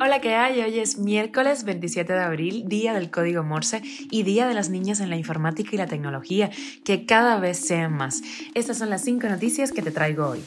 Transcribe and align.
Hola, 0.00 0.20
¿qué 0.20 0.34
hay? 0.34 0.60
Hoy 0.60 0.78
es 0.78 0.98
miércoles 0.98 1.64
27 1.64 2.12
de 2.12 2.20
abril, 2.20 2.68
día 2.68 2.94
del 2.94 3.10
código 3.10 3.42
Morse 3.42 3.82
y 4.10 4.22
día 4.22 4.46
de 4.46 4.54
las 4.54 4.70
niñas 4.70 5.00
en 5.00 5.10
la 5.10 5.16
informática 5.16 5.70
y 5.72 5.78
la 5.78 5.86
tecnología, 5.86 6.50
que 6.84 7.04
cada 7.04 7.38
vez 7.40 7.58
sean 7.58 7.92
más. 7.92 8.22
Estas 8.54 8.78
son 8.78 8.90
las 8.90 9.02
cinco 9.02 9.28
noticias 9.28 9.72
que 9.72 9.82
te 9.82 9.90
traigo 9.90 10.28
hoy. 10.28 10.44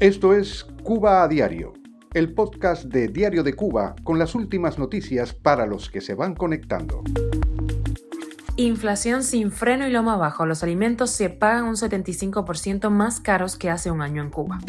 Esto 0.00 0.34
es 0.34 0.64
Cuba 0.82 1.22
a 1.22 1.28
Diario, 1.28 1.72
el 2.12 2.34
podcast 2.34 2.84
de 2.84 3.08
Diario 3.08 3.42
de 3.42 3.54
Cuba 3.54 3.94
con 4.02 4.18
las 4.18 4.34
últimas 4.34 4.78
noticias 4.78 5.32
para 5.32 5.66
los 5.66 5.88
que 5.88 6.00
se 6.00 6.14
van 6.14 6.34
conectando. 6.34 7.02
Inflación 8.56 9.24
sin 9.24 9.50
freno 9.50 9.84
y 9.88 9.90
loma 9.90 10.14
abajo. 10.14 10.46
Los 10.46 10.62
alimentos 10.62 11.10
se 11.10 11.28
pagan 11.28 11.64
un 11.64 11.74
75% 11.74 12.88
más 12.88 13.18
caros 13.18 13.56
que 13.56 13.68
hace 13.68 13.90
un 13.90 14.00
año 14.00 14.22
en 14.22 14.30
Cuba. 14.30 14.60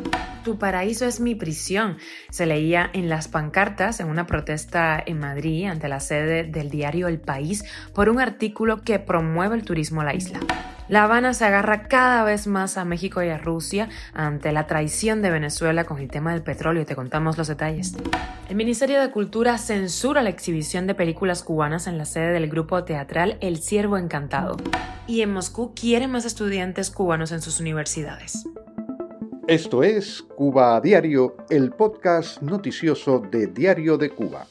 Tu 0.44 0.58
paraíso 0.58 1.06
es 1.06 1.20
mi 1.20 1.36
prisión. 1.36 1.98
Se 2.32 2.48
leía 2.48 2.90
en 2.94 3.10
las 3.10 3.28
pancartas 3.28 4.00
en 4.00 4.10
una 4.10 4.26
protesta 4.26 5.02
en 5.06 5.20
Madrid 5.20 5.66
ante 5.66 5.88
la 5.88 6.00
sede 6.00 6.46
del 6.46 6.72
diario 6.72 7.08
El 7.08 7.20
País 7.20 7.64
por 7.94 8.10
un 8.10 8.20
artículo 8.20 8.82
que 8.82 8.98
promueve 8.98 9.56
el 9.56 9.64
turismo 9.64 10.02
a 10.02 10.06
la 10.06 10.16
isla. 10.16 10.40
La 10.88 11.06
Habana 11.06 11.34
se 11.34 11.46
agarra 11.46 11.88
cada 11.88 12.24
vez 12.24 12.46
más 12.46 12.78
a 12.78 12.86
México 12.86 13.24
y 13.24 13.30
a 13.30 13.40
Rusia 13.40 13.90
ante 14.14 14.52
la 14.52 14.68
traición 14.68 15.24
de 15.24 15.32
Venezuela 15.32 15.84
con 15.86 15.98
el 15.98 16.10
tema 16.10 16.32
del 16.34 16.44
petróleo. 16.44 16.86
Te 16.86 16.96
contamos 16.96 17.40
los 17.40 17.48
detalles. 17.48 17.96
El 18.50 18.56
Ministerio 18.56 19.02
de 19.02 19.10
Cultura 19.10 19.58
censura 19.58 20.22
la 20.22 20.30
exhibición 20.30 20.86
de 20.86 20.94
películas 20.94 21.42
cubanas 21.42 21.88
en 21.88 21.98
la 21.98 22.06
sede 22.06 22.34
del 22.34 22.48
grupo 22.48 22.84
teatral 22.84 23.38
El 23.42 23.58
Ciervo 23.58 23.98
Encantado. 23.98 24.58
Y 25.08 25.22
en 25.22 25.34
Moscú 25.34 25.74
quieren 25.74 26.12
más 26.12 26.26
estudiantes 26.26 26.92
cubanos 26.92 27.32
en 27.32 27.42
sus 27.42 27.60
universidades. 27.60 28.46
Esto 29.48 29.82
es 29.84 30.22
Cuba 30.22 30.76
a 30.76 30.82
Diario, 30.82 31.36
el 31.50 31.72
podcast 31.72 32.42
noticioso 32.44 33.20
de 33.20 33.48
Diario 33.48 33.98
de 33.98 34.12
Cuba. 34.12 34.46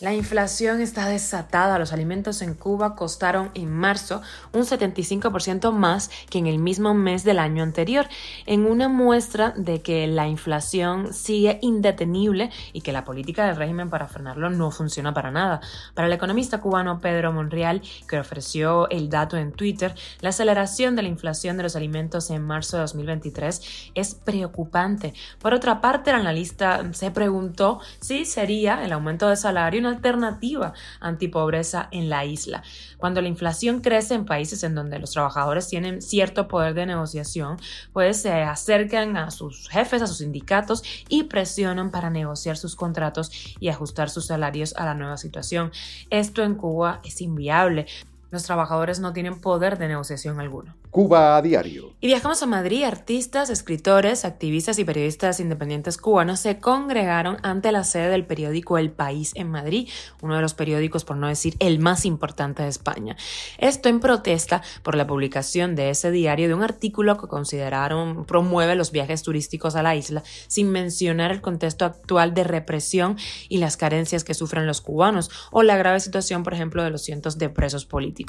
La 0.00 0.12
inflación 0.12 0.80
está 0.80 1.08
desatada. 1.08 1.78
Los 1.78 1.92
alimentos 1.92 2.42
en 2.42 2.54
Cuba 2.54 2.96
costaron 2.96 3.52
en 3.54 3.70
marzo 3.70 4.22
un 4.52 4.62
75% 4.62 5.70
más 5.70 6.10
que 6.28 6.38
en 6.38 6.48
el 6.48 6.58
mismo 6.58 6.94
mes 6.94 7.22
del 7.22 7.38
año 7.38 7.62
anterior, 7.62 8.08
en 8.44 8.66
una 8.66 8.88
muestra 8.88 9.54
de 9.56 9.82
que 9.82 10.08
la 10.08 10.26
inflación 10.26 11.14
sigue 11.14 11.60
indetenible 11.62 12.50
y 12.72 12.80
que 12.80 12.90
la 12.90 13.04
política 13.04 13.46
del 13.46 13.54
régimen 13.54 13.88
para 13.88 14.08
frenarlo 14.08 14.50
no 14.50 14.72
funciona 14.72 15.14
para 15.14 15.30
nada. 15.30 15.60
Para 15.94 16.08
el 16.08 16.12
economista 16.12 16.60
cubano 16.60 17.00
Pedro 17.00 17.32
Monreal, 17.32 17.80
que 18.08 18.18
ofreció 18.18 18.90
el 18.90 19.08
dato 19.08 19.36
en 19.36 19.52
Twitter, 19.52 19.94
la 20.20 20.30
aceleración 20.30 20.96
de 20.96 21.02
la 21.02 21.08
inflación 21.08 21.56
de 21.56 21.62
los 21.62 21.76
alimentos 21.76 22.30
en 22.30 22.42
marzo 22.42 22.78
de 22.78 22.82
2023 22.82 23.92
es 23.94 24.16
preocupante. 24.16 25.14
Por 25.38 25.54
otra 25.54 25.80
parte, 25.80 26.10
el 26.10 26.16
analista 26.16 26.82
se 26.92 27.12
preguntó 27.12 27.78
si 28.00 28.24
sería 28.24 28.84
el 28.84 28.92
aumento 28.92 29.28
de 29.28 29.36
salario 29.36 29.83
una 29.84 29.96
alternativa 29.96 30.72
antipobreza 31.00 31.88
en 31.90 32.08
la 32.08 32.24
isla. 32.24 32.62
Cuando 32.96 33.20
la 33.20 33.28
inflación 33.28 33.80
crece 33.80 34.14
en 34.14 34.24
países 34.24 34.62
en 34.64 34.74
donde 34.74 34.98
los 34.98 35.12
trabajadores 35.12 35.68
tienen 35.68 36.02
cierto 36.02 36.48
poder 36.48 36.74
de 36.74 36.86
negociación, 36.86 37.58
pues 37.92 38.22
se 38.22 38.32
acercan 38.32 39.16
a 39.16 39.30
sus 39.30 39.68
jefes, 39.68 40.02
a 40.02 40.06
sus 40.06 40.18
sindicatos 40.18 40.82
y 41.08 41.24
presionan 41.24 41.90
para 41.90 42.10
negociar 42.10 42.56
sus 42.56 42.76
contratos 42.76 43.30
y 43.60 43.68
ajustar 43.68 44.10
sus 44.10 44.26
salarios 44.26 44.74
a 44.76 44.84
la 44.84 44.94
nueva 44.94 45.16
situación. 45.16 45.70
Esto 46.10 46.42
en 46.42 46.54
Cuba 46.54 47.00
es 47.04 47.20
inviable. 47.20 47.86
Los 48.34 48.42
trabajadores 48.42 48.98
no 48.98 49.12
tienen 49.12 49.40
poder 49.40 49.78
de 49.78 49.86
negociación 49.86 50.40
alguno. 50.40 50.74
Cuba 50.90 51.36
a 51.36 51.42
diario. 51.42 51.92
Y 52.00 52.08
viajamos 52.08 52.42
a 52.42 52.46
Madrid. 52.46 52.82
Artistas, 52.82 53.48
escritores, 53.48 54.24
activistas 54.24 54.76
y 54.80 54.84
periodistas 54.84 55.38
independientes 55.38 55.98
cubanos 55.98 56.40
se 56.40 56.58
congregaron 56.58 57.36
ante 57.44 57.70
la 57.70 57.84
sede 57.84 58.08
del 58.08 58.26
periódico 58.26 58.76
El 58.76 58.90
País 58.90 59.30
en 59.36 59.52
Madrid, 59.52 59.88
uno 60.20 60.34
de 60.34 60.42
los 60.42 60.54
periódicos, 60.54 61.04
por 61.04 61.16
no 61.16 61.28
decir 61.28 61.54
el 61.60 61.78
más 61.78 62.04
importante 62.04 62.64
de 62.64 62.70
España. 62.70 63.16
Esto 63.58 63.88
en 63.88 64.00
protesta 64.00 64.62
por 64.82 64.96
la 64.96 65.06
publicación 65.06 65.76
de 65.76 65.90
ese 65.90 66.10
diario 66.10 66.48
de 66.48 66.54
un 66.54 66.64
artículo 66.64 67.16
que 67.16 67.28
consideraron 67.28 68.24
promueve 68.24 68.74
los 68.74 68.90
viajes 68.90 69.22
turísticos 69.22 69.76
a 69.76 69.84
la 69.84 69.94
isla, 69.94 70.24
sin 70.48 70.72
mencionar 70.72 71.30
el 71.30 71.40
contexto 71.40 71.84
actual 71.84 72.34
de 72.34 72.42
represión 72.42 73.16
y 73.48 73.58
las 73.58 73.76
carencias 73.76 74.24
que 74.24 74.34
sufren 74.34 74.66
los 74.66 74.80
cubanos, 74.80 75.30
o 75.52 75.62
la 75.62 75.76
grave 75.76 76.00
situación, 76.00 76.42
por 76.42 76.54
ejemplo, 76.54 76.82
de 76.82 76.90
los 76.90 77.02
cientos 77.02 77.38
de 77.38 77.48
presos 77.48 77.86
políticos. 77.86 78.23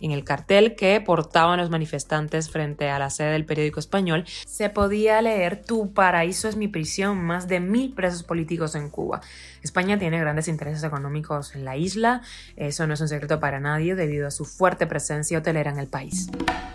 En 0.00 0.10
el 0.10 0.24
cartel 0.24 0.74
que 0.74 1.00
portaban 1.00 1.58
los 1.58 1.70
manifestantes 1.70 2.50
frente 2.50 2.90
a 2.90 2.98
la 2.98 3.10
sede 3.10 3.32
del 3.32 3.46
periódico 3.46 3.80
español, 3.80 4.24
se 4.46 4.70
podía 4.70 5.22
leer 5.22 5.62
Tu 5.62 5.92
paraíso 5.92 6.48
es 6.48 6.56
mi 6.56 6.68
prisión, 6.68 7.22
más 7.24 7.48
de 7.48 7.60
mil 7.60 7.92
presos 7.92 8.22
políticos 8.22 8.74
en 8.74 8.90
Cuba. 8.90 9.20
España 9.62 9.98
tiene 9.98 10.20
grandes 10.20 10.48
intereses 10.48 10.84
económicos 10.84 11.54
en 11.54 11.64
la 11.64 11.76
isla, 11.76 12.22
eso 12.56 12.86
no 12.86 12.94
es 12.94 13.00
un 13.00 13.08
secreto 13.08 13.40
para 13.40 13.60
nadie 13.60 13.94
debido 13.94 14.26
a 14.26 14.30
su 14.30 14.44
fuerte 14.44 14.86
presencia 14.86 15.38
hotelera 15.38 15.70
en 15.70 15.78
el 15.78 15.88
país. 15.88 16.28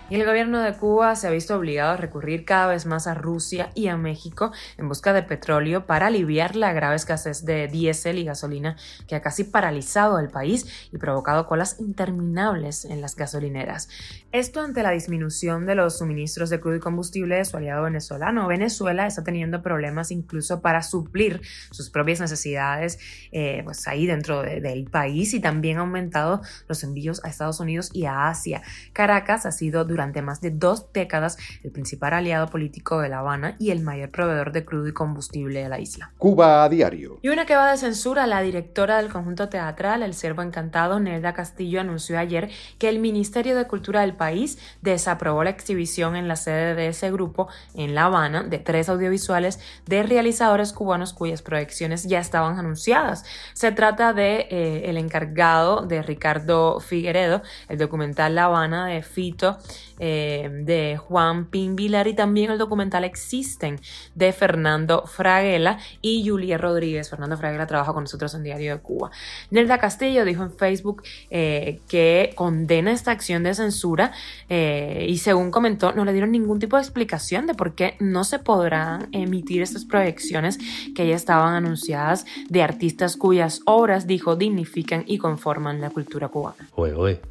Y 0.10 0.16
el 0.16 0.26
gobierno 0.26 0.60
de 0.60 0.74
Cuba 0.74 1.16
se 1.16 1.28
ha 1.28 1.32
visto 1.32 1.56
obligado 1.56 1.94
a 1.94 1.98
recurrir 1.98 2.44
cada 2.44 2.68
vez 2.68 2.86
más 2.86 3.08
a 3.08 3.14
Rusia 3.14 3.70
y 3.76 3.88
a 3.88 3.96
México 3.96 4.52
en 4.78 4.90
busca 4.90 5.14
de 5.14 5.24
petróleo 5.24 5.86
para 5.86 6.08
aliviar 6.08 6.58
la 6.58 6.74
grave 6.74 6.98
escasez 6.98 7.46
de 7.46 7.70
diésel 7.70 8.18
y 8.18 8.26
gasolina 8.26 8.76
que 9.08 9.16
ha 9.16 9.22
casi 9.22 9.46
paralizado 9.46 10.20
el 10.20 10.28
país 10.28 10.90
y 10.92 10.98
provocado 10.98 11.48
colas 11.48 11.80
interminables 11.80 12.61
en 12.86 13.02
las 13.02 13.16
gasolineras. 13.16 13.88
Esto 14.34 14.60
ante 14.60 14.84
la 14.84 14.92
disminución 14.92 15.66
de 15.66 15.76
los 15.76 16.00
suministros 16.00 16.50
de 16.50 16.60
crudo 16.60 16.76
y 16.76 16.80
combustible 16.80 17.36
de 17.36 17.46
su 17.46 17.58
aliado 17.58 17.84
venezolano. 17.84 18.48
Venezuela 18.48 19.08
está 19.08 19.24
teniendo 19.24 19.62
problemas 19.62 20.12
incluso 20.12 20.62
para 20.62 20.84
suplir 20.84 21.42
sus 21.72 21.90
propias 21.90 22.20
necesidades 22.20 23.00
eh, 23.32 23.62
pues 23.64 23.88
ahí 23.88 24.06
dentro 24.06 24.42
del 24.42 24.86
país 24.86 25.34
y 25.34 25.40
también 25.40 25.78
ha 25.78 25.82
aumentado 25.82 26.42
los 26.68 26.84
envíos 26.84 27.24
a 27.24 27.30
Estados 27.30 27.60
Unidos 27.60 27.90
y 27.94 28.06
a 28.06 28.28
Asia. 28.28 28.62
Caracas 28.94 29.46
ha 29.46 29.52
sido 29.52 29.86
durante 29.86 30.02
durante 30.02 30.24
más 30.24 30.42
de 30.42 30.50
dos 30.50 30.92
décadas 30.94 31.38
el 31.64 31.72
principal 31.72 32.14
aliado 32.14 32.48
político 32.48 33.02
de 33.02 33.10
La 33.10 33.20
Habana 33.20 33.56
y 33.60 33.70
el 33.70 33.82
mayor 33.82 34.10
proveedor 34.10 34.52
de 34.52 34.66
crudo 34.66 34.88
y 34.88 34.94
combustible 34.94 35.62
de 35.62 35.70
la 35.70 35.80
isla. 35.80 36.12
Cuba 36.18 36.64
a 36.64 36.70
diario. 36.70 37.20
Y 37.22 37.30
una 37.30 37.46
que 37.46 37.56
va 37.56 37.70
de 37.70 37.78
censura, 37.78 38.26
la 38.26 38.42
directora 38.42 38.98
del 38.98 39.12
conjunto 39.12 39.48
teatral 39.48 40.02
El 40.02 40.16
Cervo 40.16 40.42
Encantado, 40.42 41.00
Nelda 41.00 41.34
Castillo, 41.34 41.82
anunció 41.82 42.18
ayer 42.18 42.41
que 42.78 42.90
el 42.90 43.00
Ministerio 43.00 43.56
de 43.56 43.68
Cultura 43.68 44.02
del 44.02 44.16
país 44.16 44.58
desaprobó 44.82 45.44
la 45.44 45.50
exhibición 45.50 46.16
en 46.16 46.28
la 46.28 46.36
sede 46.36 46.76
de 46.76 46.88
ese 46.88 47.12
grupo 47.12 47.48
en 47.74 47.96
La 47.96 48.06
Habana 48.06 48.44
de 48.44 48.60
tres 48.60 48.90
audiovisuales 48.90 49.60
de 49.86 50.04
realizadores 50.04 50.74
cubanos 50.74 51.14
cuyas 51.14 51.42
proyecciones 51.42 52.04
ya 52.04 52.20
estaban 52.20 52.58
anunciadas. 52.58 53.24
Se 53.54 53.72
trata 53.72 54.14
de 54.14 54.48
eh, 54.50 54.90
El 54.90 54.98
encargado 54.98 55.86
de 55.86 56.02
Ricardo 56.02 56.80
Figueredo, 56.80 57.42
el 57.70 57.78
documental 57.78 58.36
La 58.36 58.46
Habana 58.46 58.88
de 58.88 59.02
Fito 59.02 59.58
eh, 60.00 60.50
de 60.52 60.98
Juan 60.98 61.46
Pimbilar 61.46 62.08
y 62.08 62.16
también 62.16 62.52
el 62.52 62.58
documental 62.58 63.04
Existen 63.04 63.80
de 64.16 64.34
Fernando 64.34 65.06
Fraguela 65.06 65.78
y 66.02 66.28
Julia 66.28 66.58
Rodríguez. 66.58 67.10
Fernando 67.10 67.38
Fraguela 67.38 67.68
trabaja 67.68 67.94
con 67.94 68.04
nosotros 68.04 68.34
en 68.34 68.44
Diario 68.44 68.76
de 68.76 68.82
Cuba. 68.82 69.12
Nelda 69.52 69.78
Castillo 69.78 70.26
dijo 70.26 70.44
en 70.44 70.52
Facebook 70.58 71.04
eh, 71.30 71.82
que 71.88 72.31
condena 72.34 72.92
esta 72.92 73.12
acción 73.12 73.44
de 73.44 73.54
censura 73.54 74.12
eh, 74.50 75.06
y 75.10 75.18
según 75.18 75.52
comentó 75.52 75.92
no 75.94 76.06
le 76.06 76.12
dieron 76.12 76.32
ningún 76.32 76.60
tipo 76.60 76.78
de 76.78 76.84
explicación 76.84 77.48
de 77.48 77.54
por 77.54 77.76
qué 77.76 77.96
no 78.00 78.24
se 78.24 78.40
podrán 78.40 79.10
emitir 79.12 79.62
estas 79.62 79.86
proyecciones 79.86 80.58
que 80.96 81.08
ya 81.08 81.16
estaban 81.16 81.54
anunciadas 81.54 82.26
de 82.50 82.64
artistas 82.64 83.18
cuyas 83.18 83.62
obras, 83.66 84.08
dijo, 84.08 84.36
dignifican 84.36 85.04
y 85.08 85.18
conforman 85.18 85.82
la 85.82 85.90
cultura 85.90 86.28
cubana. 86.28 86.68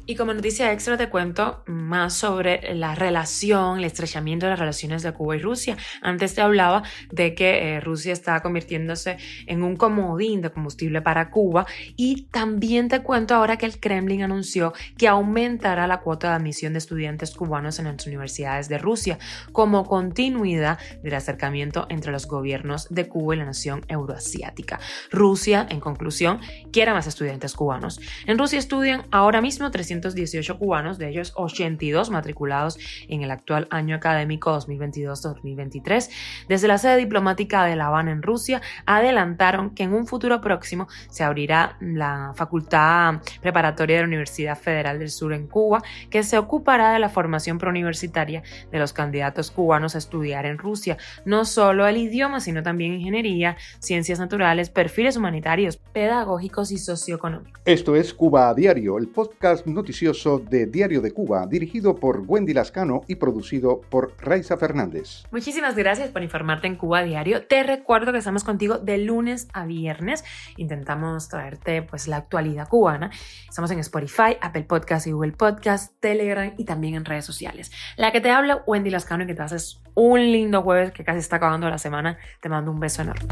Y 0.05 0.15
como 0.15 0.33
noticia 0.33 0.71
extra 0.71 0.97
te 0.97 1.09
cuento 1.09 1.63
más 1.65 2.13
sobre 2.13 2.73
la 2.75 2.95
relación, 2.95 3.79
el 3.79 3.85
estrechamiento 3.85 4.45
de 4.45 4.51
las 4.51 4.59
relaciones 4.59 5.03
de 5.03 5.11
Cuba 5.11 5.35
y 5.35 5.39
Rusia. 5.39 5.77
Antes 6.01 6.35
te 6.35 6.41
hablaba 6.41 6.83
de 7.11 7.35
que 7.35 7.75
eh, 7.75 7.79
Rusia 7.79 8.13
estaba 8.13 8.41
convirtiéndose 8.41 9.17
en 9.47 9.63
un 9.63 9.75
comodín 9.75 10.41
de 10.41 10.49
combustible 10.49 11.01
para 11.01 11.29
Cuba 11.29 11.65
y 11.95 12.23
también 12.31 12.87
te 12.87 13.01
cuento 13.01 13.35
ahora 13.35 13.57
que 13.57 13.65
el 13.65 13.79
Kremlin 13.79 14.23
anunció 14.23 14.73
que 14.97 15.07
aumentará 15.07 15.87
la 15.87 16.01
cuota 16.01 16.29
de 16.29 16.35
admisión 16.35 16.73
de 16.73 16.79
estudiantes 16.79 17.35
cubanos 17.35 17.79
en 17.79 17.85
las 17.85 18.05
universidades 18.07 18.69
de 18.69 18.77
Rusia 18.77 19.19
como 19.51 19.85
continuidad 19.85 20.79
del 21.03 21.13
acercamiento 21.13 21.85
entre 21.89 22.11
los 22.11 22.27
gobiernos 22.27 22.87
de 22.89 23.07
Cuba 23.07 23.35
y 23.35 23.37
la 23.39 23.45
nación 23.45 23.85
euroasiática. 23.87 24.79
Rusia, 25.11 25.65
en 25.69 25.79
conclusión, 25.79 26.39
quiere 26.71 26.93
más 26.93 27.07
estudiantes 27.07 27.53
cubanos. 27.53 27.99
En 28.25 28.37
Rusia 28.37 28.59
estudian 28.59 29.05
ahora 29.11 29.41
mismo 29.41 29.69
318 29.71 30.57
cubanos, 30.57 30.97
de 30.97 31.09
ellos 31.09 31.33
82 31.35 32.09
matriculados 32.09 32.77
en 33.07 33.21
el 33.21 33.31
actual 33.31 33.67
año 33.71 33.95
académico 33.95 34.57
2022-2023. 34.59 36.09
Desde 36.47 36.67
la 36.67 36.77
sede 36.77 36.97
diplomática 36.97 37.65
de 37.65 37.75
La 37.75 37.87
Habana 37.87 38.11
en 38.11 38.21
Rusia 38.21 38.61
adelantaron 38.85 39.73
que 39.75 39.83
en 39.83 39.93
un 39.93 40.07
futuro 40.07 40.41
próximo 40.41 40.87
se 41.09 41.23
abrirá 41.23 41.77
la 41.79 42.33
Facultad 42.35 43.15
Preparatoria 43.41 43.97
de 43.97 44.01
la 44.03 44.07
Universidad 44.07 44.57
Federal 44.57 44.80
Federal 44.81 44.97
del 44.97 45.11
Sur 45.11 45.33
en 45.33 45.45
Cuba, 45.45 45.83
que 46.09 46.23
se 46.23 46.39
ocupará 46.39 46.91
de 46.91 46.99
la 46.99 47.09
formación 47.09 47.59
preuniversitaria 47.59 48.41
de 48.71 48.79
los 48.79 48.93
candidatos 48.93 49.51
cubanos 49.51 49.93
a 49.93 49.99
estudiar 49.99 50.47
en 50.47 50.57
Rusia, 50.57 50.97
no 51.23 51.45
solo 51.45 51.85
el 51.85 51.97
idioma, 51.97 52.39
sino 52.39 52.63
también 52.63 52.93
ingeniería, 52.93 53.57
ciencias 53.77 54.19
naturales, 54.19 54.71
perfiles 54.71 55.17
humanitarios, 55.17 55.77
pedagógicos 55.77 56.71
y 56.71 56.79
socioeconómicos. 56.79 57.61
Esto 57.65 57.95
es 57.95 58.11
Cuba 58.11 58.49
a 58.49 58.55
Diario, 58.55 58.97
el 58.97 59.07
podcast 59.07 59.67
noticioso 59.67 60.39
de 60.39 60.65
Diario 60.65 60.99
de 60.99 61.11
Cuba, 61.11 61.45
dirigido 61.45 61.95
por 61.95 62.23
Wendy 62.25 62.53
Lascano 62.53 63.01
y 63.07 63.15
producido 63.15 63.81
por 63.81 64.15
Raiza 64.17 64.57
Fernández. 64.57 65.25
Muchísimas 65.31 65.75
gracias 65.75 66.09
por 66.09 66.23
informarte 66.23 66.65
en 66.65 66.75
Cuba 66.75 66.99
a 66.99 67.03
Diario. 67.03 67.45
Te 67.45 67.61
recuerdo 67.61 68.11
que 68.11 68.17
estamos 68.17 68.43
contigo 68.43 68.79
de 68.79 68.97
lunes 68.97 69.47
a 69.53 69.67
viernes. 69.67 70.23
Intentamos 70.57 71.29
traerte 71.29 71.83
pues 71.83 72.07
la 72.07 72.17
actualidad 72.17 72.67
cubana. 72.67 73.11
Estamos 73.47 73.69
en 73.69 73.79
Spotify, 73.79 74.37
Apple 74.41 74.63
Podcast 74.71 75.05
y 75.05 75.11
Google 75.11 75.33
Podcast, 75.33 75.99
Telegram 75.99 76.53
y 76.57 76.63
también 76.63 76.95
en 76.95 77.03
redes 77.03 77.25
sociales. 77.25 77.73
La 77.97 78.13
que 78.13 78.21
te 78.21 78.31
habla, 78.31 78.63
Wendy 78.65 78.89
Lascano, 78.89 79.25
y 79.25 79.27
que 79.27 79.35
te 79.35 79.41
haces 79.41 79.81
un 79.95 80.21
lindo 80.21 80.61
jueves 80.61 80.93
que 80.93 81.03
casi 81.03 81.19
está 81.19 81.35
acabando 81.35 81.69
la 81.69 81.77
semana. 81.77 82.17
Te 82.39 82.47
mando 82.47 82.71
un 82.71 82.79
beso 82.79 83.01
enorme. 83.01 83.27